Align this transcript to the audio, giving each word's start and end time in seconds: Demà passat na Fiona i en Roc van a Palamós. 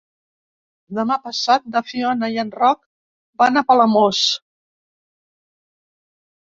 Demà 0.99 1.17
passat 1.25 1.67
na 1.75 1.83
Fiona 1.91 2.31
i 2.37 2.39
en 2.45 2.51
Roc 2.63 2.81
van 3.43 3.63
a 3.63 3.67
Palamós. 3.69 4.27